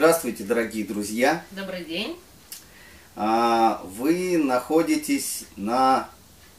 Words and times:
Здравствуйте, 0.00 0.44
дорогие 0.44 0.86
друзья! 0.86 1.44
Добрый 1.50 1.84
день! 1.84 2.16
А, 3.16 3.82
вы 3.84 4.38
находитесь 4.38 5.44
на 5.56 6.08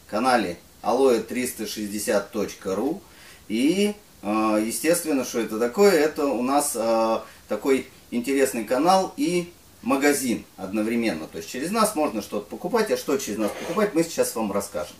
канале 0.05 0.59
aloe360.ru 0.83 3.01
и, 3.47 3.95
а, 4.21 4.59
естественно, 4.59 5.25
что 5.25 5.39
это 5.39 5.57
такое? 5.57 5.89
Это 5.89 6.27
у 6.27 6.43
нас 6.43 6.73
а, 6.75 7.25
такой 7.47 7.87
интересный 8.11 8.63
канал 8.63 9.11
и 9.17 9.51
магазин 9.81 10.45
одновременно. 10.55 11.25
То 11.25 11.39
есть 11.39 11.49
через 11.49 11.71
нас 11.71 11.95
можно 11.95 12.21
что-то 12.21 12.45
покупать, 12.45 12.91
а 12.91 12.97
что 12.97 13.17
через 13.17 13.39
нас 13.39 13.49
покупать, 13.59 13.95
мы 13.95 14.03
сейчас 14.03 14.35
вам 14.35 14.51
расскажем. 14.51 14.95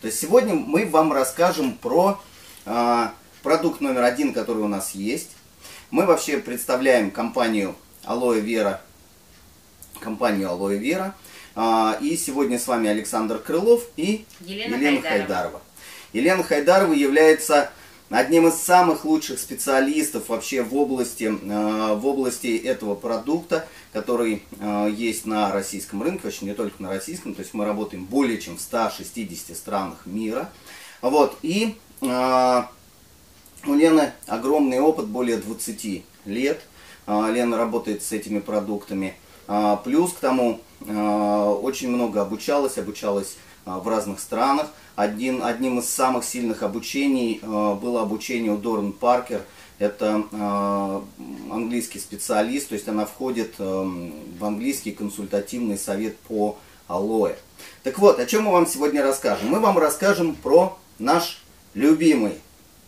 То 0.00 0.08
есть 0.08 0.18
сегодня 0.18 0.54
мы 0.54 0.84
вам 0.84 1.12
расскажем 1.12 1.74
про 1.74 2.20
продукт 3.44 3.80
номер 3.80 4.02
один, 4.02 4.32
который 4.32 4.64
у 4.64 4.68
нас 4.68 4.96
есть. 4.96 5.30
Мы 5.90 6.06
вообще 6.06 6.38
представляем 6.38 7.10
компанию 7.10 7.76
Алоэ 8.04 8.40
Вера, 8.40 8.80
компанию 10.00 10.50
Алоэ 10.50 10.78
Вера. 10.78 11.14
А, 11.54 11.96
и 12.00 12.16
сегодня 12.16 12.58
с 12.58 12.66
вами 12.66 12.88
Александр 12.88 13.38
Крылов 13.38 13.84
и 13.96 14.24
Елена, 14.40 14.74
Елена 14.74 15.02
Хайдарова. 15.02 15.18
Хайдарова. 15.18 15.62
Елена 16.12 16.42
Хайдарова 16.42 16.92
является 16.92 17.70
одним 18.10 18.48
из 18.48 18.54
самых 18.54 19.04
лучших 19.04 19.38
специалистов 19.38 20.28
вообще 20.30 20.62
в 20.62 20.74
области, 20.74 21.32
а, 21.48 21.94
в 21.94 22.06
области 22.06 22.56
этого 22.56 22.96
продукта, 22.96 23.68
который 23.92 24.42
а, 24.60 24.88
есть 24.88 25.26
на 25.26 25.52
российском 25.52 26.02
рынке, 26.02 26.22
вообще 26.24 26.46
не 26.46 26.54
только 26.54 26.82
на 26.82 26.88
российском, 26.88 27.34
то 27.34 27.42
есть 27.42 27.54
мы 27.54 27.64
работаем 27.64 28.04
более 28.04 28.38
чем 28.38 28.56
в 28.56 28.60
160 28.60 29.56
странах 29.56 30.06
мира. 30.06 30.50
Вот, 31.02 31.38
и 31.42 31.76
у 33.66 33.74
Лены 33.74 34.12
огромный 34.26 34.80
опыт, 34.80 35.06
более 35.06 35.36
20 35.38 36.04
лет– 36.26 36.60
а, 37.06 37.30
Лена 37.30 37.56
работает 37.56 38.02
с 38.02 38.12
этими 38.12 38.40
продуктами. 38.40 39.14
А, 39.46 39.76
плюс 39.76 40.12
к 40.12 40.18
тому 40.18 40.60
а, 40.88 41.52
очень 41.52 41.90
много 41.90 42.22
обучалась, 42.22 42.78
обучалась 42.78 43.36
в 43.64 43.88
разных 43.88 44.20
странах. 44.20 44.68
Один, 44.94 45.42
одним 45.42 45.78
из 45.78 45.88
самых 45.88 46.24
сильных 46.24 46.62
обучений 46.62 47.40
было 47.42 48.02
обучение 48.02 48.52
у 48.52 48.58
Дорн 48.58 48.92
Паркер. 48.92 49.40
Это 49.78 50.22
английский 51.50 51.98
специалист, 51.98 52.68
то 52.68 52.74
есть 52.74 52.86
она 52.88 53.06
входит 53.06 53.54
в 53.58 54.44
английский 54.44 54.92
консультативный 54.92 55.78
совет 55.78 56.18
по 56.18 56.58
алоэ. 56.88 57.36
Так 57.82 57.98
вот, 57.98 58.20
о 58.20 58.26
чем 58.26 58.44
мы 58.44 58.52
вам 58.52 58.66
сегодня 58.66 59.02
расскажем? 59.02 59.48
Мы 59.48 59.60
вам 59.60 59.78
расскажем 59.78 60.34
про 60.34 60.78
наш 60.98 61.42
любимый 61.72 62.34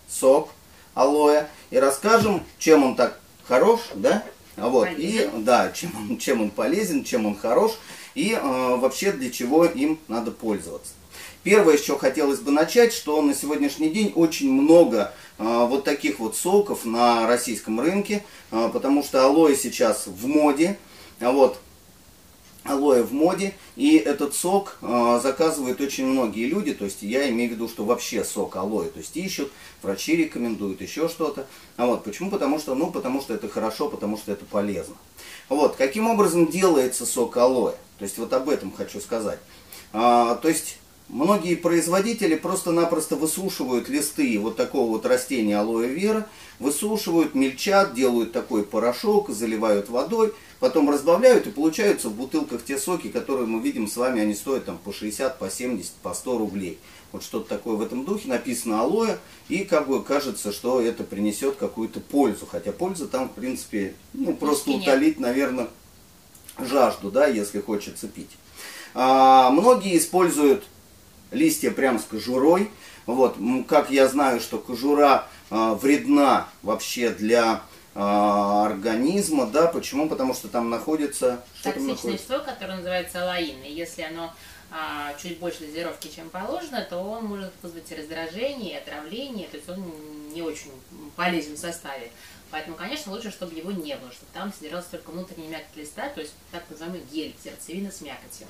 сок 0.06 0.50
алоэ 0.96 1.46
и 1.70 1.76
расскажем, 1.78 2.42
чем 2.58 2.82
он 2.82 2.96
так 2.96 3.20
хорош, 3.46 3.80
да? 3.94 4.24
Вот, 4.56 4.88
и 4.96 5.30
да, 5.36 5.70
чем 5.70 5.92
он, 5.94 6.18
чем 6.18 6.40
он 6.40 6.50
полезен, 6.50 7.04
чем 7.04 7.26
он 7.26 7.36
хорош, 7.36 7.72
и 8.14 8.32
э, 8.32 8.76
вообще 8.76 9.12
для 9.12 9.30
чего 9.30 9.66
им 9.66 10.00
надо 10.08 10.30
пользоваться. 10.30 10.94
Первое, 11.42 11.76
с 11.76 11.82
чего 11.82 11.98
хотелось 11.98 12.40
бы 12.40 12.50
начать, 12.50 12.94
что 12.94 13.20
на 13.20 13.34
сегодняшний 13.34 13.90
день 13.90 14.12
очень 14.16 14.50
много 14.50 15.12
э, 15.38 15.44
вот 15.44 15.84
таких 15.84 16.18
вот 16.18 16.36
соков 16.36 16.86
на 16.86 17.26
российском 17.26 17.78
рынке, 17.78 18.24
э, 18.50 18.70
потому 18.72 19.04
что 19.04 19.26
алоэ 19.26 19.54
сейчас 19.54 20.06
в 20.06 20.26
моде. 20.26 20.78
Вот, 21.20 21.58
алоэ 22.68 23.02
в 23.02 23.12
моде, 23.12 23.54
и 23.76 23.96
этот 23.96 24.34
сок 24.34 24.78
э, 24.82 25.20
заказывают 25.22 25.80
очень 25.80 26.06
многие 26.06 26.46
люди, 26.46 26.74
то 26.74 26.84
есть 26.84 27.02
я 27.02 27.28
имею 27.30 27.50
в 27.50 27.54
виду, 27.54 27.68
что 27.68 27.84
вообще 27.84 28.24
сок 28.24 28.56
алоэ, 28.56 28.90
то 28.90 28.98
есть 28.98 29.16
ищут, 29.16 29.50
врачи 29.82 30.16
рекомендуют, 30.16 30.80
еще 30.80 31.08
что-то. 31.08 31.46
А 31.76 31.86
вот 31.86 32.04
почему? 32.04 32.30
Потому 32.30 32.58
что, 32.58 32.74
ну, 32.74 32.90
потому 32.90 33.20
что 33.20 33.34
это 33.34 33.48
хорошо, 33.48 33.88
потому 33.88 34.16
что 34.16 34.32
это 34.32 34.44
полезно. 34.44 34.96
Вот, 35.48 35.76
каким 35.76 36.08
образом 36.08 36.48
делается 36.48 37.06
сок 37.06 37.36
алоэ? 37.36 37.74
То 37.98 38.02
есть 38.02 38.18
вот 38.18 38.32
об 38.32 38.48
этом 38.48 38.72
хочу 38.72 39.00
сказать. 39.00 39.38
А, 39.92 40.34
то 40.36 40.48
есть 40.48 40.78
Многие 41.08 41.54
производители 41.54 42.34
просто-напросто 42.34 43.14
высушивают 43.14 43.88
листы 43.88 44.40
вот 44.40 44.56
такого 44.56 44.90
вот 44.90 45.06
растения 45.06 45.56
алоэ 45.56 45.86
вера, 45.86 46.26
высушивают, 46.58 47.36
мельчат, 47.36 47.94
делают 47.94 48.32
такой 48.32 48.64
порошок, 48.64 49.30
заливают 49.30 49.88
водой, 49.88 50.34
потом 50.58 50.90
разбавляют 50.90 51.46
и 51.46 51.52
получаются 51.52 52.08
в 52.08 52.14
бутылках 52.14 52.64
те 52.64 52.76
соки, 52.76 53.06
которые 53.06 53.46
мы 53.46 53.62
видим 53.62 53.86
с 53.86 53.96
вами, 53.96 54.20
они 54.20 54.34
стоят 54.34 54.64
там 54.64 54.78
по 54.78 54.92
60, 54.92 55.38
по 55.38 55.48
70, 55.48 55.92
по 56.02 56.12
100 56.12 56.38
рублей. 56.38 56.78
Вот 57.12 57.22
что-то 57.22 57.48
такое 57.48 57.76
в 57.76 57.82
этом 57.82 58.04
духе, 58.04 58.28
написано 58.28 58.80
алоэ, 58.80 59.18
и 59.48 59.58
как 59.58 59.86
бы 59.86 60.02
кажется, 60.02 60.50
что 60.52 60.80
это 60.80 61.04
принесет 61.04 61.54
какую-то 61.54 62.00
пользу, 62.00 62.48
хотя 62.50 62.72
польза 62.72 63.06
там 63.06 63.28
в 63.28 63.32
принципе, 63.32 63.94
ну 64.12 64.34
просто 64.34 64.72
утолить, 64.72 65.20
наверное, 65.20 65.68
жажду, 66.58 67.12
да, 67.12 67.28
если 67.28 67.60
хочется 67.60 68.08
пить. 68.08 68.30
А, 68.92 69.50
многие 69.50 69.96
используют 69.96 70.64
листья 71.30 71.70
прям 71.70 71.98
с 71.98 72.04
кожурой. 72.04 72.70
Вот, 73.06 73.36
как 73.68 73.90
я 73.90 74.08
знаю, 74.08 74.40
что 74.40 74.58
кожура 74.58 75.28
э, 75.50 75.76
вредна 75.80 76.48
вообще 76.62 77.10
для 77.10 77.62
э, 77.94 78.00
организма, 78.00 79.46
да, 79.46 79.68
почему? 79.68 80.08
Потому 80.08 80.34
что 80.34 80.48
там 80.48 80.70
находится... 80.70 81.44
Что 81.60 81.72
Токсичное 81.72 82.12
вещество, 82.14 82.38
которое 82.40 82.76
называется 82.76 83.22
алаин, 83.22 83.62
и 83.62 83.72
если 83.72 84.02
оно 84.02 84.32
а, 84.70 85.14
чуть 85.14 85.38
больше 85.38 85.60
дозировки, 85.60 86.08
чем 86.08 86.28
положено, 86.28 86.84
то 86.88 86.98
он 86.98 87.26
может 87.26 87.52
вызвать 87.62 87.90
раздражение, 87.92 88.78
отравление, 88.78 89.46
то 89.48 89.56
есть 89.56 89.68
он 89.68 89.84
не 90.34 90.42
очень 90.42 90.72
полезен 91.14 91.54
в 91.54 91.58
составе. 91.58 92.10
Поэтому, 92.50 92.76
конечно, 92.76 93.12
лучше, 93.12 93.30
чтобы 93.30 93.54
его 93.54 93.70
не 93.70 93.96
было, 93.96 94.10
чтобы 94.10 94.30
там 94.32 94.52
содержался 94.52 94.90
только 94.92 95.10
внутренний 95.10 95.48
мякоть 95.48 95.76
листа, 95.76 96.08
то 96.08 96.20
есть 96.20 96.32
так 96.50 96.64
называемый 96.68 97.02
гель, 97.12 97.34
сердцевина 97.42 97.90
с 97.92 98.00
мякотью. 98.00 98.46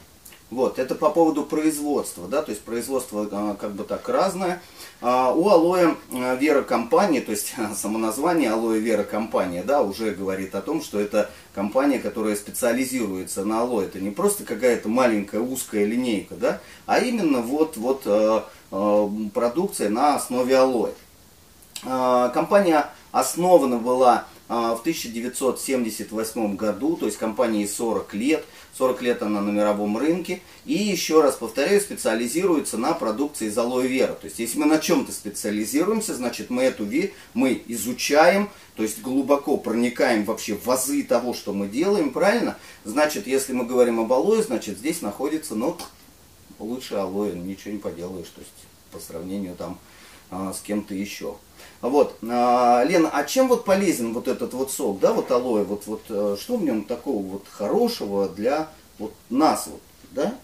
Вот, 0.48 0.78
это 0.78 0.94
по 0.94 1.10
поводу 1.10 1.42
производства, 1.42 2.28
да, 2.28 2.40
то 2.40 2.52
есть 2.52 2.62
производство 2.62 3.28
а, 3.32 3.56
как 3.60 3.72
бы 3.72 3.82
так 3.82 4.08
разное. 4.08 4.62
А, 5.00 5.32
у 5.32 5.48
алоэ 5.48 5.96
а, 6.12 6.36
Вера 6.36 6.62
компания, 6.62 7.20
то 7.20 7.32
есть 7.32 7.52
само 7.76 7.98
название 7.98 8.50
алоэ 8.52 8.78
Вера 8.78 9.02
компания, 9.02 9.64
да, 9.64 9.82
уже 9.82 10.12
говорит 10.12 10.54
о 10.54 10.60
том, 10.60 10.82
что 10.82 11.00
это 11.00 11.30
компания, 11.52 11.98
которая 11.98 12.36
специализируется 12.36 13.44
на 13.44 13.62
алоэ. 13.62 13.86
Это 13.86 13.98
не 13.98 14.10
просто 14.10 14.44
какая-то 14.44 14.88
маленькая 14.88 15.40
узкая 15.40 15.84
линейка, 15.84 16.36
да, 16.36 16.60
а 16.86 17.00
именно 17.00 17.40
вот, 17.40 17.76
вот 17.76 18.04
продукция 19.32 19.90
на 19.90 20.14
основе 20.14 20.56
алоэ. 20.56 20.92
Компания 21.82 22.86
основана 23.10 23.78
была 23.78 24.26
в 24.48 24.80
1978 24.80 26.56
году, 26.56 26.96
то 26.96 27.06
есть 27.06 27.18
компании 27.18 27.66
40 27.66 28.14
лет. 28.14 28.44
40 28.78 29.02
лет 29.02 29.22
она 29.22 29.40
на 29.40 29.50
мировом 29.50 29.96
рынке. 29.96 30.40
И 30.66 30.74
еще 30.74 31.22
раз 31.22 31.36
повторяю, 31.36 31.80
специализируется 31.80 32.76
на 32.76 32.92
продукции 32.92 33.46
из 33.46 33.56
алоэ 33.56 33.86
вера. 33.86 34.12
То 34.12 34.26
есть 34.26 34.38
если 34.38 34.58
мы 34.58 34.66
на 34.66 34.78
чем-то 34.78 35.12
специализируемся, 35.12 36.14
значит 36.14 36.50
мы 36.50 36.62
эту 36.62 36.84
ви 36.84 37.14
мы 37.34 37.62
изучаем, 37.68 38.50
то 38.74 38.82
есть 38.82 39.00
глубоко 39.00 39.56
проникаем 39.56 40.24
вообще 40.24 40.54
в 40.54 40.70
азы 40.70 41.02
того, 41.02 41.32
что 41.32 41.52
мы 41.52 41.68
делаем, 41.68 42.10
правильно? 42.10 42.56
Значит, 42.84 43.26
если 43.26 43.52
мы 43.52 43.64
говорим 43.64 44.00
об 44.00 44.12
алоэ, 44.12 44.42
значит 44.42 44.78
здесь 44.78 45.00
находится, 45.00 45.54
ну, 45.54 45.76
лучше 46.58 46.94
алоэ, 46.96 47.32
ничего 47.32 47.72
не 47.72 47.78
поделаешь, 47.78 48.28
то 48.28 48.40
есть 48.40 48.52
по 48.92 49.00
сравнению 49.00 49.56
там 49.56 49.78
а, 50.30 50.52
с 50.52 50.60
кем-то 50.60 50.94
еще. 50.94 51.36
Вот, 51.80 52.16
а, 52.28 52.84
Лена, 52.84 53.10
а 53.12 53.24
чем 53.24 53.48
вот 53.48 53.64
полезен 53.64 54.12
вот 54.12 54.28
этот 54.28 54.54
вот 54.54 54.72
сок, 54.72 54.98
да, 55.00 55.12
вот 55.12 55.30
алоэ, 55.30 55.64
вот, 55.64 55.86
вот 55.86 56.02
э, 56.08 56.36
что 56.40 56.56
в 56.56 56.62
нем 56.62 56.84
такого 56.84 57.22
вот 57.22 57.46
хорошего 57.48 58.28
для 58.28 58.68
вот 58.98 59.14
нас, 59.28 59.66
вот, 59.66 59.82
да? 60.10 60.34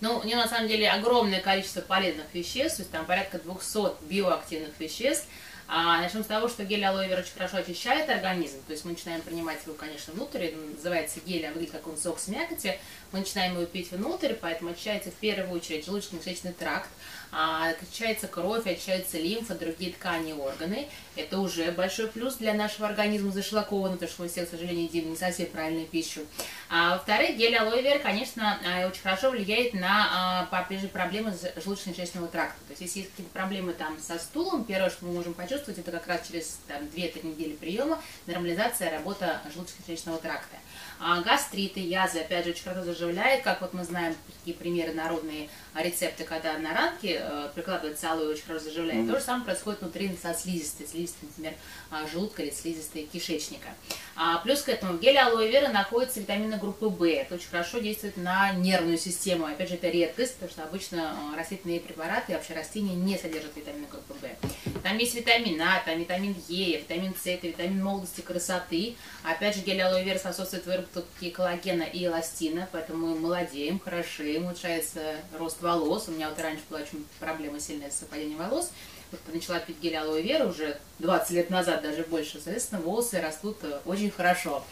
Ну, 0.00 0.18
у 0.18 0.24
него 0.24 0.40
на 0.40 0.48
самом 0.48 0.68
деле 0.68 0.90
огромное 0.90 1.40
количество 1.40 1.80
полезных 1.80 2.26
веществ, 2.34 2.78
то 2.78 2.82
есть 2.82 2.90
там 2.90 3.06
порядка 3.06 3.38
200 3.38 4.04
биоактивных 4.08 4.78
веществ. 4.78 5.26
А, 5.68 6.02
начнем 6.02 6.22
с 6.22 6.26
того, 6.26 6.48
что 6.48 6.64
гель 6.64 6.84
алоэ 6.84 7.08
вера 7.08 7.20
очень 7.20 7.32
хорошо 7.32 7.58
очищает 7.58 8.10
организм, 8.10 8.58
то 8.66 8.72
есть 8.72 8.84
мы 8.84 8.90
начинаем 8.90 9.22
принимать 9.22 9.60
его, 9.64 9.74
конечно, 9.74 10.12
внутрь, 10.12 10.46
это 10.46 10.56
называется 10.58 11.20
гель, 11.24 11.46
а 11.46 11.52
выглядит 11.52 11.72
как 11.72 11.86
он 11.86 11.96
сок 11.96 12.18
с 12.18 12.28
мякоти, 12.28 12.78
мы 13.12 13.20
начинаем 13.20 13.54
его 13.54 13.64
пить 13.64 13.90
внутрь, 13.90 14.34
поэтому 14.34 14.72
очищается 14.72 15.10
в 15.10 15.14
первую 15.14 15.50
очередь 15.52 15.86
желудочно-кишечный 15.86 16.52
тракт, 16.52 16.90
очищается 17.32 18.28
кровь, 18.28 18.66
очищается 18.66 19.18
лимфа, 19.18 19.54
другие 19.54 19.92
ткани 19.92 20.30
и 20.30 20.34
органы. 20.34 20.88
Это 21.16 21.38
уже 21.40 21.72
большой 21.72 22.08
плюс 22.08 22.36
для 22.36 22.54
нашего 22.54 22.86
организма 22.86 23.32
зашлакованного, 23.32 23.94
потому 23.94 24.10
что 24.10 24.22
мы 24.22 24.28
все, 24.28 24.44
к 24.44 24.50
сожалению, 24.50 24.84
едим 24.84 25.10
не 25.10 25.16
совсем 25.16 25.46
правильную 25.46 25.86
пищу. 25.86 26.20
А, 26.68 26.94
во-вторых, 26.94 27.36
гель 27.36 27.56
алоэ 27.56 27.82
вера, 27.82 27.98
конечно, 27.98 28.58
а, 28.64 28.86
очень 28.86 29.02
хорошо 29.02 29.30
влияет 29.30 29.74
на 29.74 30.46
а, 30.50 30.64
проблемы 30.92 31.34
желудочно-кишечного 31.56 32.28
тракта. 32.28 32.58
То 32.66 32.70
есть, 32.72 32.82
если 32.82 33.00
есть 33.00 33.10
какие-то 33.10 33.32
проблемы 33.32 33.72
там 33.72 33.98
со 33.98 34.18
стулом, 34.18 34.64
первое, 34.64 34.90
что 34.90 35.06
мы 35.06 35.12
можем 35.12 35.34
почувствовать, 35.34 35.78
это 35.78 35.90
как 35.90 36.06
раз 36.06 36.26
через 36.26 36.58
там, 36.68 36.82
2-3 36.84 37.26
недели 37.26 37.54
приема 37.54 38.00
нормализация 38.26 38.90
работы 38.90 39.26
желудочно-кишечного 39.54 40.20
тракта. 40.20 40.56
А 41.04 41.20
гастриты, 41.20 41.80
язвы, 41.80 42.20
опять 42.20 42.44
же, 42.44 42.52
очень 42.52 42.62
хорошо 42.62 42.84
заживляет, 42.84 43.42
как 43.42 43.60
вот 43.60 43.74
мы 43.74 43.82
знаем, 43.82 44.14
такие 44.38 44.56
примеры 44.56 44.92
народные 44.92 45.48
рецепты, 45.74 46.22
когда 46.22 46.56
на 46.58 46.72
ранки 46.72 47.18
э, 47.20 47.48
прикладывается 47.56 48.12
алоэ, 48.12 48.28
очень 48.28 48.44
хорошо 48.44 48.66
заживляет. 48.66 49.04
Mm-hmm. 49.04 49.12
То 49.12 49.18
же 49.18 49.24
самое 49.24 49.44
происходит 49.44 49.80
внутри 49.80 50.16
со 50.16 50.32
слизистой, 50.32 50.86
слизистой, 50.86 51.28
например, 51.28 51.54
а, 51.90 52.06
желудка 52.06 52.42
или 52.42 52.50
слизистой 52.50 53.08
кишечника. 53.12 53.70
А, 54.14 54.38
плюс 54.38 54.62
к 54.62 54.68
этому 54.68 54.92
в 54.92 55.00
геле 55.00 55.18
алоэ 55.18 55.50
вера 55.50 55.72
находятся 55.72 56.20
витамины 56.20 56.56
группы 56.56 56.86
В. 56.86 57.02
Это 57.02 57.34
очень 57.34 57.48
хорошо 57.48 57.80
действует 57.80 58.16
на 58.16 58.52
нервную 58.52 58.96
систему. 58.96 59.46
Опять 59.46 59.70
же, 59.70 59.74
это 59.74 59.88
редкость, 59.88 60.34
потому 60.34 60.52
что 60.52 60.62
обычно 60.62 61.16
э, 61.34 61.36
растительные 61.36 61.80
препараты 61.80 62.30
и 62.30 62.34
вообще 62.36 62.54
растения 62.54 62.94
не 62.94 63.18
содержат 63.18 63.56
витамины 63.56 63.88
группы 63.90 64.14
В. 64.22 64.71
Там 64.82 64.98
есть 64.98 65.14
витамин 65.14 65.60
А, 65.62 65.80
там 65.84 65.98
витамин 65.98 66.34
Е, 66.48 66.78
витамин 66.78 67.14
С, 67.14 67.26
это 67.26 67.46
витамин 67.46 67.82
молодости, 67.82 68.20
красоты. 68.20 68.96
Опять 69.22 69.56
же, 69.56 69.62
гель 69.62 69.80
алоэ 69.80 70.02
вера 70.02 70.18
способствует 70.18 70.66
выработке 70.66 71.30
коллагена 71.30 71.84
и 71.84 72.04
эластина, 72.04 72.68
поэтому 72.72 73.08
мы 73.08 73.18
молодеем, 73.18 73.78
хорошеем, 73.78 74.46
улучшается 74.46 75.16
рост 75.38 75.62
волос. 75.62 76.08
У 76.08 76.12
меня 76.12 76.28
вот 76.28 76.38
раньше 76.40 76.62
была 76.68 76.80
очень 76.80 77.06
проблема 77.20 77.60
сильная 77.60 77.90
с 77.90 78.00
выпадением 78.00 78.38
волос. 78.38 78.72
Вот 79.12 79.20
начала 79.32 79.58
пить 79.58 79.78
гель 79.80 79.96
алоэ 79.96 80.22
вера 80.22 80.46
уже 80.46 80.78
20 80.98 81.30
лет 81.32 81.50
назад, 81.50 81.82
даже 81.82 82.02
больше, 82.02 82.40
соответственно, 82.42 82.80
волосы 82.80 83.20
растут 83.20 83.58
э, 83.62 83.80
очень 83.84 84.10
хорошо. 84.10 84.64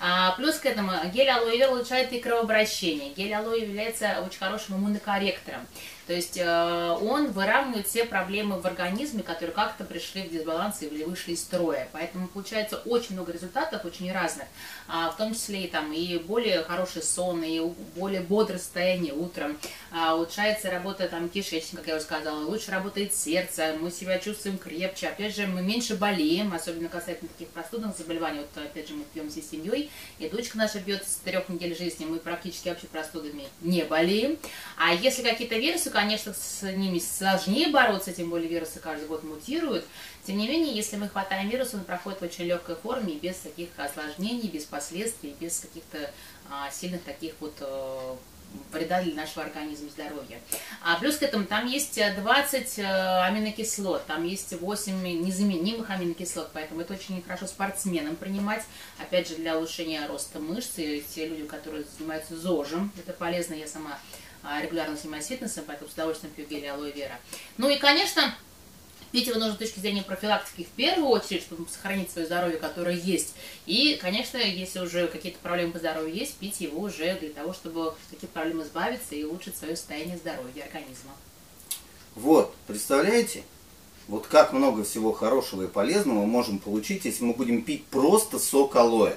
А, 0.00 0.32
плюс 0.32 0.56
к 0.56 0.66
этому 0.66 0.92
гель 1.14 1.30
алоэ 1.30 1.56
вера 1.56 1.70
улучшает 1.70 2.12
и 2.12 2.20
кровообращение. 2.20 3.14
Гель 3.14 3.32
алоэ 3.32 3.62
является 3.62 4.22
очень 4.24 4.38
хорошим 4.38 4.76
иммунокорректором. 4.76 5.66
То 6.06 6.12
есть 6.12 6.36
э, 6.36 6.98
он 7.02 7.32
выравнивает 7.32 7.88
все 7.88 8.04
проблемы 8.04 8.60
в 8.60 8.66
организме, 8.66 9.22
которые 9.24 9.54
как-то 9.54 9.84
пришли 9.84 10.22
в 10.22 10.30
дисбаланс 10.30 10.82
или 10.82 11.02
вышли 11.02 11.32
из 11.32 11.40
строя. 11.40 11.88
Поэтому 11.92 12.28
получается 12.28 12.76
очень 12.86 13.14
много 13.14 13.32
результатов, 13.32 13.84
очень 13.84 14.12
разных. 14.12 14.46
А, 14.88 15.10
в 15.10 15.16
том 15.16 15.34
числе 15.34 15.64
и, 15.64 15.68
там, 15.68 15.92
и 15.92 16.18
более 16.18 16.62
хороший 16.62 17.02
сон, 17.02 17.42
и 17.42 17.60
более 17.96 18.20
бодрое 18.20 18.60
состояние 18.60 19.14
утром. 19.14 19.58
А, 19.90 20.14
улучшается 20.14 20.70
работа 20.70 21.08
там, 21.08 21.28
кишечника, 21.28 21.78
как 21.78 21.88
я 21.88 21.96
уже 21.96 22.04
сказала, 22.04 22.44
лучше 22.44 22.70
работает 22.70 23.12
сердце, 23.12 23.76
мы 23.80 23.90
себя 23.90 24.20
чувствуем 24.20 24.58
крепче. 24.58 25.08
Опять 25.08 25.34
же, 25.34 25.48
мы 25.48 25.62
меньше 25.62 25.96
болеем, 25.96 26.54
особенно 26.54 26.88
касательно 26.88 27.28
таких 27.30 27.48
простудных 27.48 27.96
заболеваний. 27.96 28.40
Вот 28.40 28.64
опять 28.64 28.88
же 28.88 28.94
мы 28.94 29.02
пьем 29.12 29.28
всей 29.28 29.42
семьей, 29.42 29.90
и 30.20 30.28
дочка 30.28 30.56
наша 30.56 30.78
пьет 30.78 31.06
с 31.06 31.16
трех 31.16 31.48
недель 31.48 31.76
жизни, 31.76 32.04
мы 32.04 32.18
практически 32.18 32.68
вообще 32.68 32.86
простудами 32.86 33.48
не 33.60 33.82
болеем. 33.82 34.38
А 34.76 34.94
если 34.94 35.22
какие-то 35.22 35.56
вирусы, 35.56 35.90
конечно, 35.96 36.34
с 36.34 36.62
ними 36.62 36.98
сложнее 36.98 37.68
бороться, 37.68 38.12
тем 38.12 38.28
более 38.28 38.48
вирусы 38.48 38.80
каждый 38.80 39.08
год 39.08 39.24
мутируют. 39.24 39.86
Тем 40.26 40.36
не 40.36 40.46
менее, 40.46 40.74
если 40.74 40.96
мы 40.96 41.08
хватаем 41.08 41.48
вирус, 41.48 41.72
он 41.72 41.84
проходит 41.84 42.20
в 42.20 42.24
очень 42.24 42.44
легкой 42.44 42.76
форме, 42.76 43.14
без 43.14 43.36
таких 43.36 43.70
осложнений, 43.78 44.48
без 44.48 44.64
последствий, 44.64 45.34
без 45.40 45.58
каких-то 45.60 46.10
а, 46.50 46.70
сильных 46.70 47.02
таких 47.02 47.32
вот 47.40 47.54
а, 47.60 48.16
вреда 48.72 49.02
для 49.02 49.14
нашего 49.14 49.44
организма, 49.44 49.88
здоровья. 49.88 50.38
А 50.82 50.98
плюс 50.98 51.16
к 51.16 51.22
этому 51.22 51.46
там 51.46 51.66
есть 51.66 51.98
20 51.98 52.78
э, 52.78 52.84
аминокислот, 53.22 54.06
там 54.06 54.24
есть 54.24 54.52
8 54.52 55.02
незаменимых 55.02 55.88
аминокислот, 55.90 56.50
поэтому 56.52 56.82
это 56.82 56.94
очень 56.94 57.22
хорошо 57.22 57.46
спортсменам 57.46 58.16
принимать, 58.16 58.62
опять 58.98 59.28
же, 59.28 59.36
для 59.36 59.56
улучшения 59.56 60.06
роста 60.06 60.40
мышц, 60.40 60.72
и 60.76 61.04
те 61.14 61.26
люди, 61.26 61.44
которые 61.44 61.84
занимаются 61.96 62.36
ЗОЖем, 62.36 62.92
это 62.98 63.12
полезно, 63.12 63.54
я 63.54 63.66
сама 63.66 63.98
регулярно 64.62 64.96
занимаюсь 64.96 65.26
фитнесом, 65.26 65.64
поэтому 65.66 65.90
с 65.90 65.94
удовольствием 65.94 66.32
пью 66.34 66.46
гель 66.46 66.68
алоэ 66.68 66.92
вера. 66.92 67.18
Ну 67.58 67.68
и, 67.68 67.78
конечно, 67.78 68.34
Пить 69.12 69.28
его 69.28 69.38
нужно 69.38 69.54
с 69.54 69.58
точки 69.58 69.78
зрения 69.78 70.02
профилактики 70.02 70.64
в 70.64 70.76
первую 70.76 71.08
очередь, 71.08 71.42
чтобы 71.42 71.66
сохранить 71.70 72.10
свое 72.10 72.26
здоровье, 72.26 72.58
которое 72.58 72.96
есть. 72.96 73.34
И, 73.64 73.98
конечно, 74.00 74.36
если 74.36 74.80
уже 74.80 75.06
какие-то 75.06 75.38
проблемы 75.38 75.72
по 75.72 75.78
здоровью 75.78 76.14
есть, 76.14 76.36
пить 76.36 76.60
его 76.60 76.82
уже 76.82 77.14
для 77.18 77.30
того, 77.30 77.54
чтобы 77.54 77.88
от 77.88 77.98
таких 78.10 78.28
проблем 78.30 78.62
избавиться 78.62 79.14
и 79.14 79.24
улучшить 79.24 79.56
свое 79.56 79.76
состояние 79.76 80.18
здоровья 80.18 80.64
организма. 80.64 81.12
Вот, 82.14 82.54
представляете? 82.66 83.44
Вот 84.08 84.26
как 84.26 84.52
много 84.52 84.84
всего 84.84 85.12
хорошего 85.12 85.62
и 85.62 85.68
полезного 85.68 86.20
мы 86.20 86.26
можем 86.26 86.58
получить, 86.58 87.04
если 87.04 87.24
мы 87.24 87.32
будем 87.32 87.62
пить 87.62 87.86
просто 87.86 88.38
сок 88.38 88.76
алоэ. 88.76 89.16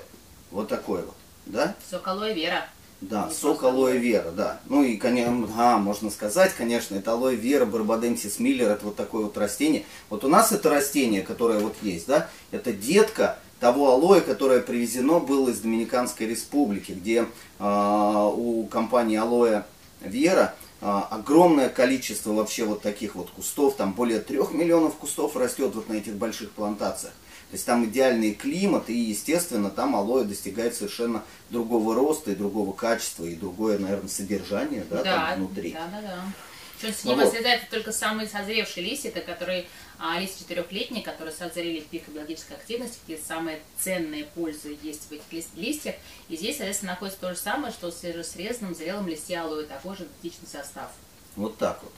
Вот 0.51 0.67
такой 0.67 1.03
вот, 1.03 1.15
да? 1.45 1.75
Сок 1.89 2.07
алоэ 2.07 2.33
вера. 2.33 2.69
Да, 3.01 3.29
сок 3.29 3.63
алоэ 3.63 3.97
вера, 3.97 4.31
да. 4.31 4.59
Ну 4.65 4.83
и, 4.83 4.97
конечно, 4.97 5.47
а, 5.57 5.77
можно 5.77 6.09
сказать, 6.09 6.53
конечно, 6.53 6.95
это 6.95 7.13
алоэ 7.13 7.35
вера, 7.35 7.65
барбаденсис 7.65 8.39
миллер, 8.39 8.69
это 8.71 8.85
вот 8.85 8.97
такое 8.97 9.23
вот 9.23 9.37
растение. 9.37 9.85
Вот 10.09 10.25
у 10.25 10.27
нас 10.27 10.51
это 10.51 10.69
растение, 10.69 11.21
которое 11.21 11.59
вот 11.59 11.75
есть, 11.81 12.07
да, 12.07 12.27
это 12.51 12.73
детка 12.73 13.39
того 13.61 13.91
алоэ, 13.91 14.19
которое 14.19 14.59
привезено 14.59 15.19
было 15.19 15.49
из 15.49 15.59
Доминиканской 15.59 16.27
республики, 16.27 16.91
где 16.91 17.25
э, 17.59 18.29
у 18.35 18.67
компании 18.67 19.17
алоэ 19.17 19.63
вера 20.01 20.55
э, 20.81 20.85
огромное 20.85 21.69
количество 21.69 22.33
вообще 22.33 22.65
вот 22.65 22.81
таких 22.81 23.15
вот 23.15 23.29
кустов, 23.29 23.75
там 23.75 23.93
более 23.93 24.19
трех 24.19 24.51
миллионов 24.53 24.95
кустов 24.95 25.37
растет 25.37 25.73
вот 25.73 25.87
на 25.87 25.93
этих 25.93 26.15
больших 26.15 26.51
плантациях. 26.51 27.13
То 27.49 27.55
есть 27.55 27.65
там 27.65 27.83
идеальный 27.85 28.35
климат, 28.35 28.89
и, 28.89 28.93
естественно, 28.93 29.71
там 29.71 29.95
алоэ 29.95 30.23
достигает 30.23 30.75
совершенно 30.75 31.23
другого 31.49 31.95
роста 31.95 32.31
и 32.31 32.35
другого 32.35 32.73
качества, 32.73 33.25
и 33.25 33.35
другое, 33.35 33.79
наверное, 33.79 34.07
содержание 34.09 34.85
да, 34.87 34.97
да, 34.97 35.03
там 35.03 35.39
внутри. 35.39 35.73
Да, 35.73 35.89
да, 35.91 36.01
да. 36.01 36.23
Причем 36.79 36.93
с 36.93 37.03
ним 37.03 37.17
ну, 37.17 37.27
отрезаются 37.27 37.67
только 37.71 37.91
самые 37.91 38.29
созревшие 38.29 38.85
листья, 38.85 39.09
это 39.09 39.21
которые 39.21 39.65
а, 39.97 40.19
листья 40.19 40.39
четырехлетние, 40.39 41.03
которые 41.03 41.33
созрели 41.33 41.81
в 41.81 41.87
пик 41.87 42.07
биологической 42.07 42.53
активности, 42.53 42.99
где 43.05 43.17
самые 43.17 43.59
ценные 43.79 44.25
пользы 44.25 44.77
есть 44.83 45.09
в 45.09 45.11
этих 45.11 45.55
листьях. 45.55 45.95
И 46.29 46.37
здесь, 46.37 46.57
соответственно, 46.57 46.93
находится 46.93 47.19
то 47.19 47.33
же 47.33 47.37
самое, 47.37 47.73
что 47.73 47.91
в 47.91 47.93
свежесрезанном 47.93 48.75
зрелом 48.75 49.07
листе 49.07 49.37
алоэ, 49.37 49.65
такой 49.65 49.97
же 49.97 50.05
идентичный 50.05 50.47
состав. 50.47 50.91
Вот 51.35 51.57
так 51.57 51.81
вот. 51.83 51.91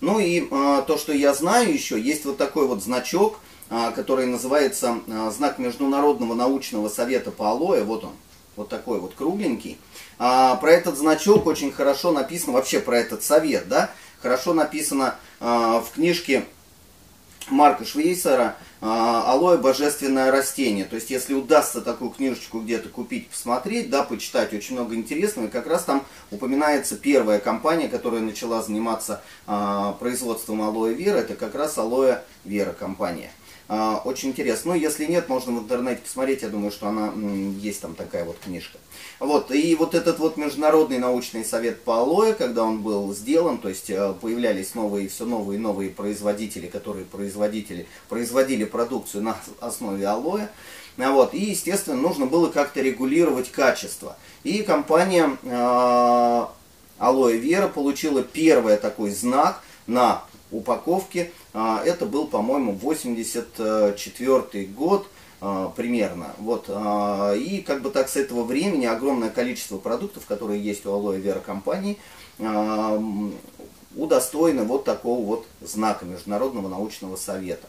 Ну 0.00 0.18
и 0.18 0.46
а, 0.50 0.82
то, 0.82 0.96
что 0.96 1.12
я 1.12 1.34
знаю 1.34 1.72
еще, 1.72 2.00
есть 2.00 2.24
вот 2.24 2.36
такой 2.36 2.66
вот 2.66 2.82
значок, 2.82 3.40
а, 3.70 3.90
который 3.90 4.26
называется 4.26 5.00
а, 5.08 5.30
знак 5.30 5.58
Международного 5.58 6.34
научного 6.34 6.88
совета 6.88 7.30
по 7.30 7.50
алоэ. 7.50 7.82
Вот 7.82 8.04
он, 8.04 8.12
вот 8.56 8.68
такой 8.68 9.00
вот 9.00 9.14
кругленький. 9.14 9.78
А, 10.18 10.56
про 10.56 10.72
этот 10.72 10.96
значок 10.96 11.46
очень 11.46 11.72
хорошо 11.72 12.12
написано, 12.12 12.52
вообще 12.52 12.80
про 12.80 12.98
этот 12.98 13.22
совет, 13.22 13.68
да, 13.68 13.90
хорошо 14.20 14.54
написано 14.54 15.16
в 15.40 15.84
книжке 15.94 16.44
Марка 17.50 17.84
Швейцера 17.84 18.56
«Алоэ– 18.80 19.56
божественное 19.58 20.30
растение». 20.30 20.84
То 20.84 20.94
есть, 20.94 21.10
если 21.10 21.34
удастся 21.34 21.80
такую 21.80 22.10
книжечку 22.10 22.60
где-то 22.60 22.88
купить, 22.88 23.28
посмотреть, 23.28 23.90
да, 23.90 24.04
почитать, 24.04 24.52
очень 24.52 24.74
много 24.74 24.94
интересного. 24.94 25.46
И 25.46 25.50
как 25.50 25.66
раз 25.66 25.84
там 25.84 26.04
упоминается 26.30 26.96
первая 26.96 27.40
компания, 27.40 27.88
которая 27.88 28.20
начала 28.20 28.62
заниматься 28.62 29.22
производством 29.98 30.62
алоэ 30.62 30.94
вера. 30.94 31.18
Это 31.18 31.34
как 31.34 31.56
раз 31.56 31.76
алоэ 31.76 32.22
вера 32.44 32.72
компания. 32.72 33.30
А, 33.68 34.00
очень 34.04 34.30
интересно. 34.30 34.72
Ну, 34.72 34.80
если 34.80 35.04
нет, 35.04 35.28
можно 35.28 35.52
в 35.52 35.58
интернете 35.62 36.00
посмотреть. 36.02 36.42
Я 36.42 36.48
думаю, 36.48 36.70
что 36.70 36.88
она 36.88 37.12
есть 37.60 37.82
там 37.82 37.94
такая 37.94 38.24
вот 38.24 38.38
книжка. 38.38 38.78
Вот. 39.20 39.50
И 39.50 39.74
вот 39.74 39.94
этот 39.94 40.18
вот 40.18 40.38
Международный 40.38 40.98
научный 40.98 41.44
совет 41.44 41.82
по 41.82 41.98
алоэ, 41.98 42.32
когда 42.32 42.64
он 42.64 42.80
был 42.80 43.14
сделан, 43.14 43.58
то 43.58 43.68
есть 43.68 43.90
э, 43.90 44.14
появлялись 44.20 44.74
новые, 44.74 45.08
все 45.08 45.26
новые 45.26 45.58
и 45.58 45.62
новые 45.62 45.90
производители, 45.90 46.66
которые 46.66 47.04
производители, 47.04 47.86
производили 48.08 48.64
продукцию 48.64 49.24
на 49.24 49.36
основе 49.60 50.06
алоэ. 50.06 50.48
А 50.96 51.12
вот. 51.12 51.34
И, 51.34 51.38
естественно, 51.38 51.96
нужно 51.96 52.24
было 52.24 52.48
как-то 52.48 52.80
регулировать 52.80 53.50
качество. 53.50 54.16
И 54.44 54.62
компания 54.62 55.36
э, 55.42 56.46
Алоэ 56.98 57.36
Вера 57.36 57.68
получила 57.68 58.22
первый 58.22 58.76
такой 58.76 59.10
знак 59.10 59.62
на 59.86 60.22
упаковке. 60.50 61.30
А, 61.52 61.82
это 61.84 62.06
был, 62.06 62.26
по-моему, 62.26 62.72
84 62.72 64.66
год 64.66 65.06
а, 65.40 65.70
примерно. 65.70 66.34
Вот. 66.38 66.66
А, 66.68 67.32
и 67.34 67.60
как 67.60 67.82
бы 67.82 67.90
так 67.90 68.08
с 68.08 68.16
этого 68.16 68.44
времени 68.44 68.86
огромное 68.86 69.30
количество 69.30 69.78
продуктов, 69.78 70.26
которые 70.26 70.62
есть 70.62 70.86
у 70.86 70.92
Алоэ 70.92 71.18
Вера 71.18 71.40
компании, 71.40 71.98
удостоены 73.96 74.62
вот 74.62 74.84
такого 74.84 75.24
вот 75.24 75.46
знака 75.60 76.04
Международного 76.04 76.68
научного 76.68 77.16
совета. 77.16 77.66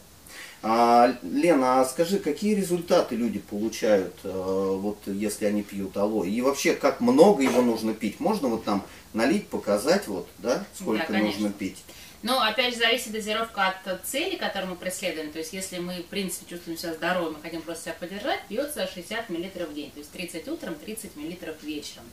Лена, 0.62 1.82
а 1.82 1.86
скажи, 1.86 2.20
какие 2.20 2.54
результаты 2.54 3.16
люди 3.16 3.40
получают, 3.40 4.14
вот 4.24 5.00
если 5.08 5.46
они 5.46 5.64
пьют 5.64 5.98
алоэ? 5.98 6.30
И 6.30 6.42
вообще, 6.42 6.76
как 6.76 7.00
много 7.00 7.42
его 7.42 7.64
нужно 7.64 7.96
пить? 7.96 8.20
Можно 8.20 8.50
вот 8.50 8.64
там 8.64 8.84
налить, 9.14 9.48
показать, 9.48 10.08
вот, 10.08 10.28
да, 10.38 10.66
сколько 10.76 11.14
да, 11.14 11.20
нужно 11.20 11.50
пить? 11.50 11.78
Но, 12.22 12.42
опять 12.42 12.74
же, 12.74 12.80
зависит 12.80 13.14
дозировка 13.14 13.68
от 13.68 14.06
цели, 14.06 14.36
которую 14.36 14.72
мы 14.72 14.76
преследуем. 14.76 15.32
То 15.32 15.40
есть, 15.40 15.54
если 15.54 15.80
мы, 15.80 16.02
в 16.02 16.08
принципе, 16.08 16.50
чувствуем 16.50 16.78
себя 16.78 16.94
здоровым 16.94 17.36
и 17.36 17.42
хотим 17.42 17.62
просто 17.62 17.86
себя 17.86 17.96
поддержать, 17.98 18.42
пьется 18.50 18.88
60 18.88 19.30
мл 19.30 19.38
в 19.70 19.74
день. 19.74 19.92
То 19.92 20.00
есть, 20.00 20.12
30 20.12 20.48
утром, 20.50 20.76
30 20.76 21.16
мл 21.16 21.56
вечером. 21.62 22.04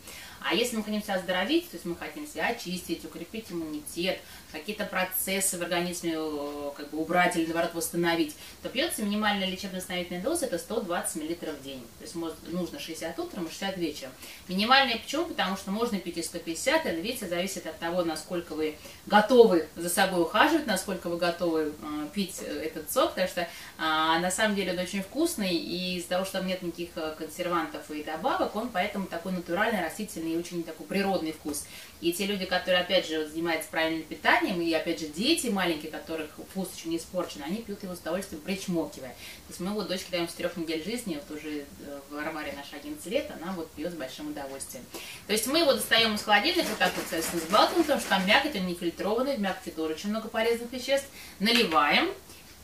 А 0.49 0.55
если 0.55 0.77
мы 0.77 0.85
хотим 0.85 1.03
себя 1.03 1.15
оздоровить, 1.15 1.69
то 1.71 1.77
есть 1.77 1.85
мы 1.85 1.97
хотим 1.97 2.25
себя 2.25 2.47
очистить, 2.49 3.05
укрепить 3.05 3.51
иммунитет, 3.51 4.21
какие-то 4.53 4.85
процессы 4.85 5.59
в 5.59 5.63
организме 5.63 6.15
э, 6.17 6.71
как 6.77 6.91
бы 6.91 6.99
убрать 6.99 7.37
или, 7.37 7.47
наоборот, 7.47 7.75
восстановить, 7.75 8.37
то 8.63 8.69
пьется 8.69 9.03
минимальная 9.03 9.49
лечебно-восстановительная 9.49 10.23
доза, 10.23 10.47
это 10.47 10.59
120 10.59 11.17
мл 11.17 11.53
в 11.53 11.65
день. 11.65 11.83
То 11.99 12.05
есть 12.05 12.15
нужно 12.15 12.79
60 12.79 13.19
утром 13.19 13.47
и 13.47 13.49
60 13.49 13.77
вечером. 13.77 14.13
Минимальная 14.47 14.99
почему? 14.99 15.27
Потому 15.27 15.57
что 15.57 15.73
можно 15.73 15.99
пить 15.99 16.17
и 16.17 16.23
150, 16.23 16.87
это, 16.87 16.97
видите, 17.01 17.27
зависит 17.27 17.67
от 17.67 17.79
того, 17.81 18.05
насколько 18.05 18.55
вы 18.55 18.77
готовы 19.07 19.69
за 19.75 19.89
собой 19.89 20.23
ухаживать, 20.23 20.67
насколько 20.67 21.09
вы 21.09 21.17
готовы 21.17 21.73
э, 21.81 22.09
пить 22.15 22.41
э, 22.41 22.63
этот 22.63 22.91
сок, 22.93 23.11
потому 23.11 23.29
что 23.29 23.41
э, 23.41 23.47
на 23.79 24.31
самом 24.31 24.55
деле 24.55 24.73
он 24.73 24.79
очень 24.79 25.03
вкусный, 25.03 25.57
и 25.57 25.97
из-за 25.97 26.11
того, 26.11 26.25
что 26.25 26.39
там 26.39 26.47
нет 26.47 26.63
никаких 26.63 26.91
э, 26.95 27.15
консервантов 27.19 27.91
и 27.91 28.05
добавок, 28.05 28.55
он 28.55 28.69
поэтому 28.69 29.07
такой 29.07 29.33
натуральный, 29.33 29.83
растительный 29.83 30.36
и 30.37 30.39
очень 30.39 30.63
такой 30.63 30.87
природный 30.87 31.33
вкус. 31.33 31.65
И 32.01 32.13
те 32.13 32.27
люди, 32.27 32.45
которые, 32.45 32.83
опять 32.83 33.09
же, 33.09 33.27
занимаются 33.27 33.71
правильным 33.71 34.03
питанием, 34.05 34.61
и, 34.61 34.73
опять 34.73 35.01
же, 35.01 35.09
дети 35.09 35.49
маленькие, 35.49 35.91
которых 35.91 36.31
вкус 36.51 36.69
еще 36.77 36.89
не 36.89 36.99
испорчен, 36.99 37.43
они 37.43 37.63
пьют 37.63 37.83
его 37.83 37.95
с 37.95 38.01
удовольствием, 38.01 38.43
причмокивая. 38.43 39.11
То 39.11 39.51
есть 39.51 39.61
мы 39.61 39.71
вот 39.71 39.89
дочке 39.89 40.11
даем 40.11 40.29
с 40.29 40.35
трех 40.35 40.57
недель 40.57 40.85
жизни, 40.85 41.19
вот 41.29 41.39
уже 41.39 41.65
в 42.09 42.15
Варваре 42.15 42.53
наш 42.53 42.73
11 42.73 43.05
лет, 43.07 43.31
она 43.41 43.53
вот 43.53 43.71
пьет 43.73 43.93
с 43.93 43.97
большим 43.97 44.29
удовольствием. 44.29 44.85
То 45.27 45.33
есть 45.33 45.47
мы 45.47 45.61
его 45.61 45.73
достаем 45.73 46.15
из 46.15 46.23
холодильника, 46.23 46.69
вот 46.69 46.79
так 46.79 46.93
вот, 46.95 47.05
соответственно, 47.09 47.43
сбалтываем, 47.49 47.83
потому 47.83 48.01
что 48.01 48.11
там 48.11 48.27
мякоть, 48.27 48.57
он 48.57 48.67
не 48.67 48.75
фильтрованный, 48.75 49.37
в 49.37 49.41
мякоти 49.41 49.71
тоже 49.71 49.95
очень 49.95 50.11
много 50.11 50.29
полезных 50.29 50.71
веществ. 50.73 51.09
Наливаем, 51.41 52.13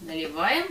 наливаем 0.03 0.67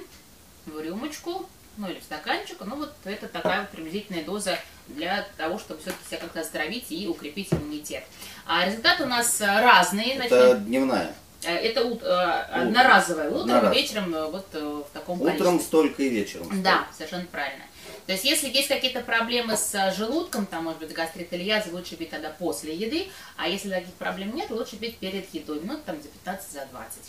в 0.66 0.80
рюмочку, 0.80 1.50
ну 1.78 1.90
или 1.90 2.00
в 2.00 2.04
стаканчик, 2.04 2.58
ну 2.62 2.76
вот 2.76 2.94
это 3.06 3.28
такая 3.28 3.62
вот 3.62 3.70
приблизительная 3.70 4.24
доза 4.24 4.58
для 4.88 5.28
того, 5.38 5.58
чтобы 5.60 5.82
все-таки 5.82 6.06
себя 6.08 6.20
как-то 6.20 6.42
оздоровить 6.42 6.88
и 6.90 7.08
укрепить 7.08 7.52
иммунитет. 7.54 8.04
А 8.46 8.66
результаты 8.66 9.04
у 9.04 9.08
нас 9.08 9.40
разные. 9.42 10.16
Это 10.16 10.36
Начнем. 10.50 10.66
дневная. 10.66 11.16
Э, 11.44 11.56
это 11.56 11.84
ут, 11.86 12.04
э, 12.04 12.06
одноразовое. 12.06 13.30
Утром, 13.30 13.42
Одноразовое. 13.42 13.74
вечером 13.74 14.16
э, 14.16 14.28
вот 14.28 14.48
в 14.54 14.86
таком 14.94 15.22
Утром 15.22 15.38
количестве. 15.38 15.60
столько 15.68 16.04
и 16.04 16.10
вечером. 16.10 16.46
Столько. 16.46 16.64
Да, 16.64 16.88
совершенно 16.96 17.26
правильно. 17.26 17.64
То 18.06 18.14
есть, 18.14 18.26
если 18.26 18.50
есть 18.50 18.68
какие-то 18.68 19.02
проблемы 19.02 19.56
с 19.58 19.94
желудком, 19.96 20.46
там, 20.46 20.66
может 20.66 20.80
быть, 20.80 20.92
гастрит 20.92 21.32
или 21.34 21.44
язва, 21.44 21.78
лучше 21.78 21.96
пить 21.96 22.10
тогда 22.10 22.30
после 22.30 22.76
еды, 22.76 23.08
а 23.38 23.48
если 23.48 23.70
таких 23.70 23.94
проблем 23.94 24.36
нет, 24.36 24.50
лучше 24.50 24.76
пить 24.76 24.98
перед 24.98 25.32
едой, 25.34 25.60
минут 25.62 25.84
там 25.86 26.02
за 26.02 26.08
15, 26.10 26.52
за 26.52 26.66
20. 26.72 27.00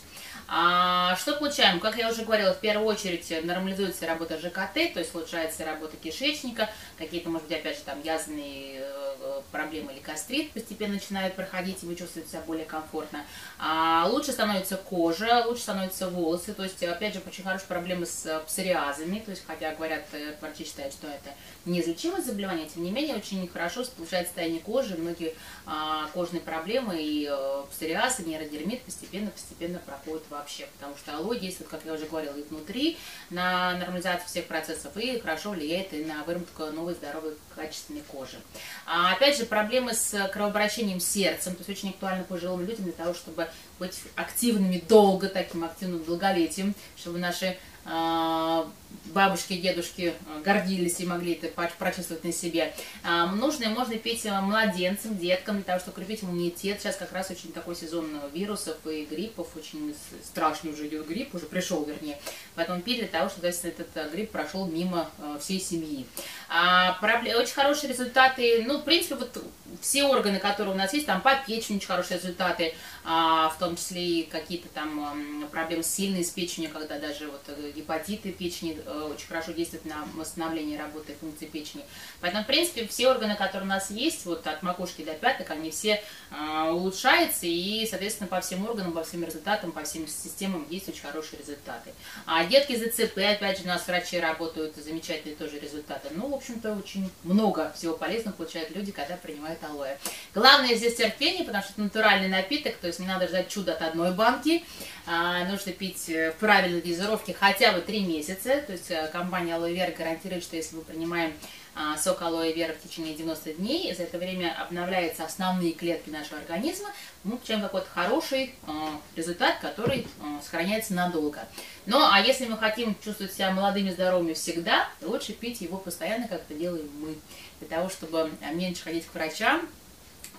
А, 0.47 1.15
что 1.15 1.33
получаем? 1.33 1.79
Как 1.79 1.97
я 1.97 2.09
уже 2.09 2.23
говорила, 2.23 2.53
в 2.53 2.59
первую 2.59 2.87
очередь 2.87 3.31
нормализуется 3.45 4.05
работа 4.05 4.37
ЖКТ, 4.37 4.93
то 4.93 4.99
есть 4.99 5.13
улучшается 5.15 5.65
работа 5.65 5.95
кишечника, 5.97 6.69
какие-то, 6.97 7.29
может 7.29 7.47
быть, 7.47 7.57
опять 7.57 7.77
же, 7.77 7.83
там 7.83 8.01
язвенные 8.01 8.81
э, 8.81 9.41
проблемы 9.51 9.93
или 9.93 9.99
гастрит 9.99 10.51
постепенно 10.51 10.95
начинают 10.95 11.35
проходить, 11.35 11.83
и 11.83 11.85
вы 11.85 11.95
чувствуете 11.95 12.29
себя 12.31 12.41
более 12.41 12.65
комфортно. 12.65 13.25
А, 13.57 14.07
лучше 14.09 14.31
становится 14.31 14.77
кожа, 14.77 15.45
лучше 15.45 15.61
становятся 15.61 16.09
волосы, 16.09 16.53
то 16.53 16.63
есть, 16.63 16.81
опять 16.83 17.13
же, 17.13 17.21
очень 17.25 17.43
хорошие 17.43 17.67
проблемы 17.67 18.05
с 18.05 18.41
псориазами, 18.45 19.19
то 19.19 19.31
есть, 19.31 19.43
хотя 19.45 19.73
говорят, 19.73 20.03
э, 20.11 20.35
врачи 20.41 20.65
считают, 20.65 20.93
что 20.93 21.07
это 21.07 21.31
неизлечимое 21.65 22.21
заболевание, 22.21 22.67
тем 22.67 22.83
не 22.83 22.91
менее, 22.91 23.15
очень 23.15 23.47
хорошо 23.47 23.83
улучшает 23.97 24.27
состояние 24.27 24.59
кожи, 24.59 24.95
многие 24.95 25.33
а, 25.65 26.07
кожные 26.13 26.41
проблемы 26.41 27.01
и 27.01 27.27
а, 27.29 27.65
псориаз, 27.71 28.19
нейродермит 28.19 28.81
постепенно-постепенно 28.81 29.79
проходят 29.79 30.23
вообще, 30.33 30.67
потому 30.77 30.97
что 30.97 31.15
алоэ 31.15 31.39
действует, 31.39 31.69
как 31.69 31.85
я 31.85 31.93
уже 31.93 32.05
говорила, 32.05 32.35
и 32.35 32.43
внутри, 32.43 32.97
на 33.29 33.77
нормализацию 33.77 34.27
всех 34.27 34.45
процессов, 34.47 34.95
и 34.97 35.19
хорошо 35.19 35.51
влияет 35.51 35.93
и 35.93 36.03
на 36.03 36.23
выработку 36.23 36.65
новой 36.67 36.93
здоровой 36.93 37.35
качественной 37.55 38.01
кожи. 38.01 38.37
А, 38.85 39.13
опять 39.13 39.37
же, 39.37 39.45
проблемы 39.45 39.93
с 39.93 40.27
кровообращением 40.33 40.99
сердцем, 40.99 41.53
то 41.53 41.59
есть 41.59 41.69
очень 41.69 41.89
актуально 41.89 42.23
пожилым 42.23 42.65
людям 42.65 42.83
для 42.85 42.93
того, 42.93 43.13
чтобы 43.13 43.47
быть 43.79 43.99
активными 44.15 44.83
долго, 44.87 45.29
таким 45.29 45.63
активным 45.63 46.03
долголетием, 46.03 46.75
чтобы 46.95 47.19
наши 47.19 47.57
а, 47.85 48.67
бабушки, 49.05 49.57
дедушки 49.57 50.13
э, 50.13 50.41
гордились 50.43 50.99
и 50.99 51.05
могли 51.05 51.33
это 51.33 51.47
прочувствовать 51.77 52.23
на 52.23 52.31
себе. 52.31 52.73
А, 53.03 53.27
нужно 53.27 53.65
и 53.65 53.67
можно 53.67 53.95
пить 53.97 54.25
э, 54.25 54.41
младенцам, 54.41 55.17
деткам, 55.17 55.55
для 55.55 55.63
того, 55.63 55.79
чтобы 55.79 56.01
укрепить 56.01 56.23
иммунитет. 56.23 56.81
Сейчас 56.81 56.95
как 56.95 57.11
раз 57.11 57.29
очень 57.31 57.51
такой 57.51 57.75
сезон 57.75 58.19
вирусов 58.33 58.77
и 58.85 59.05
гриппов, 59.05 59.47
очень 59.55 59.95
страшный 60.23 60.71
уже 60.71 60.87
идет 60.87 61.07
грипп, 61.07 61.35
уже 61.35 61.45
пришел, 61.45 61.83
вернее. 61.83 62.17
Поэтому 62.55 62.81
пить 62.81 62.99
для 62.99 63.07
того, 63.07 63.29
чтобы 63.29 63.47
этот 63.47 63.87
э, 63.95 64.09
грипп 64.11 64.31
прошел 64.31 64.67
мимо 64.67 65.09
всей 65.39 65.59
семьи. 65.59 66.05
А, 66.49 66.97
очень 67.01 67.53
хорошие 67.53 67.89
результаты, 67.89 68.63
ну, 68.65 68.79
в 68.79 68.83
принципе, 68.83 69.15
вот 69.15 69.43
все 69.81 70.03
органы, 70.03 70.39
которые 70.39 70.73
у 70.73 70.77
нас 70.77 70.93
есть, 70.93 71.05
там 71.05 71.21
по 71.21 71.35
печени 71.35 71.77
очень 71.77 71.87
хорошие 71.87 72.17
результаты, 72.17 72.75
а, 73.03 73.49
в 73.49 73.57
том 73.57 73.75
числе 73.75 74.03
и 74.03 74.23
какие-то 74.23 74.67
там 74.69 75.47
проблемы 75.51 75.83
сильные 75.83 76.23
с 76.23 76.29
печенью, 76.29 76.69
когда 76.69 76.99
даже 76.99 77.27
вот 77.27 77.41
гепатиты 77.75 78.31
печени 78.31 78.73
Э, 78.82 78.82
очень 78.87 79.27
хорошо 79.27 79.51
действует 79.51 79.85
на 79.85 80.05
восстановление 80.15 80.79
работы 80.79 81.15
функции 81.19 81.45
печени. 81.45 81.83
Поэтому, 82.21 82.43
в 82.43 82.47
принципе, 82.47 82.87
все 82.87 83.09
органы, 83.09 83.35
которые 83.35 83.63
у 83.63 83.69
нас 83.69 83.91
есть, 83.91 84.25
вот 84.25 84.45
от 84.47 84.63
макушки 84.63 85.03
до 85.03 85.13
пяток, 85.13 85.49
они 85.51 85.71
все 85.71 86.01
э, 86.31 86.69
улучшаются, 86.71 87.45
и, 87.45 87.85
соответственно, 87.89 88.27
по 88.27 88.41
всем 88.41 88.65
органам, 88.65 88.93
по 88.93 89.03
всем 89.03 89.23
результатам, 89.23 89.71
по 89.71 89.83
всем 89.83 90.07
системам 90.07 90.65
есть 90.69 90.89
очень 90.89 91.01
хорошие 91.01 91.39
результаты. 91.39 91.93
А 92.25 92.45
детки 92.45 92.75
ЗЦП, 92.75 93.17
опять 93.17 93.59
же, 93.59 93.65
у 93.65 93.67
нас 93.67 93.87
врачи 93.87 94.19
работают, 94.19 94.75
замечательные 94.75 95.35
тоже 95.35 95.59
результаты. 95.59 96.09
Ну, 96.11 96.29
в 96.29 96.35
общем-то, 96.35 96.73
очень 96.73 97.09
много 97.23 97.71
всего 97.75 97.95
полезного 97.95 98.35
получают 98.35 98.71
люди, 98.75 98.91
когда 98.91 99.15
принимают 99.15 99.63
алоэ. 99.63 99.97
Главное 100.33 100.75
здесь 100.75 100.95
терпение, 100.95 101.43
потому 101.43 101.63
что 101.63 101.73
это 101.73 101.81
натуральный 101.81 102.27
напиток, 102.29 102.75
то 102.77 102.87
есть 102.87 102.99
не 102.99 103.07
надо 103.07 103.27
ждать 103.27 103.49
чуда 103.49 103.73
от 103.73 103.81
одной 103.81 104.11
банки, 104.11 104.63
а, 105.05 105.45
нужно 105.45 105.71
пить 105.71 106.07
в 106.07 106.33
правильной 106.39 106.81
дозировке 106.81 107.33
хотя 107.33 107.73
бы 107.73 107.81
3 107.81 108.01
месяца, 108.01 108.61
то 108.61 108.72
есть 108.73 108.91
э, 108.91 109.07
компания 109.11 109.53
Aloe 109.53 109.73
Vera 109.73 109.95
гарантирует, 109.95 110.43
что 110.43 110.55
если 110.55 110.75
мы 110.75 110.83
принимаем 110.83 111.33
а, 111.75 111.97
сок 111.97 112.21
алоэ 112.21 112.53
вера 112.53 112.73
в 112.73 112.87
течение 112.87 113.15
90 113.15 113.53
дней, 113.53 113.93
за 113.95 114.03
это 114.03 114.19
время 114.19 114.55
обновляются 114.61 115.25
основные 115.25 115.71
клетки 115.71 116.09
нашего 116.11 116.37
организма, 116.37 116.89
мы 117.23 117.37
получаем 117.37 117.61
какой-то 117.61 117.87
хороший 117.89 118.53
а, 118.67 118.99
результат, 119.15 119.57
который 119.59 120.05
а, 120.21 120.39
сохраняется 120.43 120.93
надолго. 120.93 121.47
Ну, 121.87 121.97
а 121.99 122.19
если 122.19 122.45
мы 122.45 122.57
хотим 122.57 122.95
чувствовать 123.03 123.33
себя 123.33 123.49
молодыми, 123.49 123.89
здоровыми 123.89 124.33
всегда, 124.33 124.87
то 124.99 125.07
лучше 125.07 125.33
пить 125.33 125.61
его 125.61 125.77
постоянно, 125.77 126.27
как 126.27 126.41
это 126.41 126.53
делаем 126.53 126.89
мы, 126.99 127.15
для 127.59 127.75
того, 127.75 127.89
чтобы 127.89 128.31
меньше 128.53 128.83
ходить 128.83 129.07
к 129.07 129.15
врачам, 129.15 129.67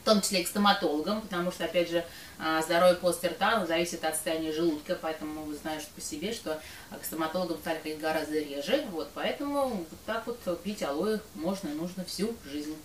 в 0.05 0.07
том 0.07 0.21
числе 0.21 0.43
и 0.43 0.45
к 0.45 0.49
стоматологам, 0.49 1.23
потому 1.23 1.51
что, 1.51 1.65
опять 1.65 1.89
же, 1.89 2.05
а, 2.39 2.61
здоровье 2.61 2.97
полости 2.97 3.25
рта 3.25 3.65
зависит 3.65 4.05
от 4.05 4.15
состояния 4.15 4.53
желудка, 4.53 4.99
поэтому 5.01 5.45
вы 5.45 5.55
знаете 5.55 5.87
по 5.95 6.03
себе, 6.03 6.35
что 6.35 6.61
к 6.91 7.05
стоматологам 7.07 7.57
стали 7.57 7.79
ходить 7.79 8.01
гораздо 8.01 8.39
реже, 8.39 8.85
вот, 8.93 9.09
поэтому 9.15 9.69
вот 9.69 9.89
так 10.05 10.27
вот 10.27 10.61
пить 10.63 10.83
алоэ 10.83 11.21
можно 11.35 11.69
и 11.69 11.73
нужно 11.73 12.05
всю 12.05 12.35
жизнь. 12.45 12.77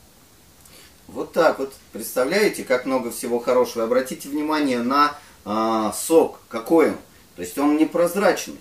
Вот 1.10 1.34
так 1.34 1.60
вот. 1.60 1.74
Представляете, 1.92 2.64
как 2.64 2.86
много 2.86 3.12
всего 3.12 3.40
хорошего. 3.40 3.84
Обратите 3.84 4.30
внимание 4.30 4.80
на 4.80 5.18
а, 5.44 5.92
сок. 5.92 6.40
Какой 6.48 6.92
он? 6.92 6.98
То 7.36 7.42
есть 7.42 7.58
он 7.58 7.78
непрозрачный. 7.78 8.60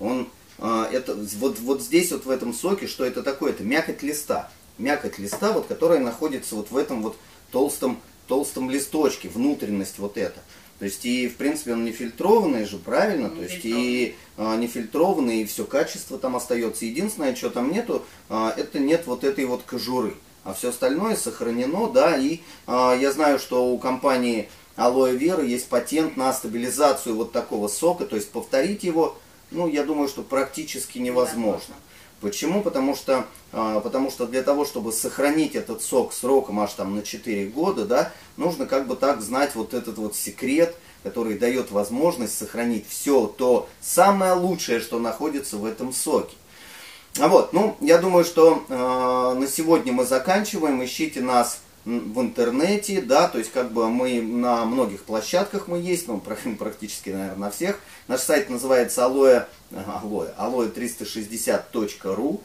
Он, 0.00 0.28
а, 0.58 0.88
это, 0.92 1.14
вот, 1.14 1.58
вот 1.60 1.80
здесь 1.80 2.10
вот 2.12 2.26
в 2.26 2.30
этом 2.30 2.52
соке, 2.52 2.86
что 2.86 3.04
это 3.04 3.22
такое? 3.22 3.52
Это 3.52 3.62
мякоть 3.62 4.02
листа. 4.02 4.50
Мякоть 4.76 5.18
листа, 5.18 5.52
вот, 5.52 5.66
которая 5.66 6.00
находится 6.00 6.56
вот 6.56 6.70
в 6.70 6.76
этом 6.76 7.02
вот 7.02 7.16
толстом, 7.50 8.00
толстом 8.26 8.70
листочке, 8.70 9.28
внутренность 9.28 9.98
вот 9.98 10.16
эта. 10.16 10.40
То 10.78 10.84
есть 10.84 11.04
и 11.04 11.28
в 11.28 11.36
принципе 11.36 11.72
он 11.72 11.84
не 11.84 11.92
фильтрованный 11.92 12.64
же, 12.64 12.78
правильно? 12.78 13.28
Не 13.28 13.36
То 13.36 13.42
есть 13.42 13.64
и 13.64 14.14
а, 14.36 14.56
не 14.56 14.68
фильтрованный, 14.68 15.42
и 15.42 15.44
все 15.44 15.64
качество 15.64 16.18
там 16.18 16.36
остается. 16.36 16.84
Единственное, 16.84 17.34
что 17.34 17.50
там 17.50 17.72
нету, 17.72 18.04
а, 18.28 18.54
это 18.56 18.78
нет 18.78 19.02
вот 19.06 19.24
этой 19.24 19.44
вот 19.44 19.62
кожуры. 19.62 20.14
А 20.44 20.54
все 20.54 20.70
остальное 20.70 21.16
сохранено, 21.16 21.90
да, 21.90 22.16
и 22.16 22.40
а, 22.66 22.94
я 22.94 23.10
знаю, 23.10 23.40
что 23.40 23.66
у 23.66 23.78
компании 23.78 24.48
Aloe 24.76 25.18
Vera 25.18 25.44
есть 25.44 25.68
патент 25.68 26.16
на 26.16 26.32
стабилизацию 26.32 27.16
вот 27.16 27.32
такого 27.32 27.66
сока, 27.66 28.06
то 28.06 28.14
есть 28.14 28.30
повторить 28.30 28.84
его, 28.84 29.18
ну, 29.50 29.68
я 29.68 29.82
думаю, 29.82 30.08
что 30.08 30.22
практически 30.22 30.98
невозможно. 30.98 31.74
Почему? 32.20 32.62
Потому 32.62 32.96
что, 32.96 33.26
а, 33.52 33.80
потому 33.80 34.10
что 34.10 34.26
для 34.26 34.42
того, 34.42 34.64
чтобы 34.64 34.92
сохранить 34.92 35.54
этот 35.54 35.82
сок 35.82 36.12
сроком 36.12 36.58
аж 36.60 36.72
там 36.72 36.96
на 36.96 37.02
4 37.02 37.46
года, 37.46 37.84
да, 37.84 38.12
нужно 38.36 38.66
как 38.66 38.88
бы 38.88 38.96
так 38.96 39.20
знать 39.20 39.54
вот 39.54 39.72
этот 39.72 39.98
вот 39.98 40.16
секрет, 40.16 40.74
который 41.04 41.38
дает 41.38 41.70
возможность 41.70 42.36
сохранить 42.36 42.88
все 42.88 43.26
то 43.26 43.68
самое 43.80 44.32
лучшее, 44.32 44.80
что 44.80 44.98
находится 44.98 45.56
в 45.56 45.64
этом 45.64 45.92
соке. 45.92 46.34
А 47.20 47.28
вот, 47.28 47.52
ну, 47.52 47.76
я 47.80 47.98
думаю, 47.98 48.24
что 48.24 48.64
э, 48.68 49.38
на 49.38 49.46
сегодня 49.48 49.92
мы 49.92 50.04
заканчиваем. 50.04 50.84
Ищите 50.84 51.20
нас 51.20 51.60
в 51.84 52.20
интернете, 52.20 53.00
да, 53.00 53.28
то 53.28 53.38
есть 53.38 53.52
как 53.52 53.72
бы 53.72 53.88
мы 53.88 54.20
на 54.20 54.64
многих 54.64 55.04
площадках 55.04 55.68
мы 55.68 55.78
есть, 55.78 56.08
ну 56.08 56.20
практически, 56.58 57.10
наверное, 57.10 57.36
на 57.36 57.50
всех. 57.50 57.78
Наш 58.08 58.20
сайт 58.20 58.50
называется 58.50 59.02
aloe, 59.02 59.46
aloe, 59.70 60.34
aloe360.ru. 60.36 62.40